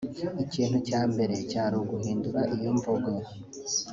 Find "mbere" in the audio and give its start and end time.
1.11-1.35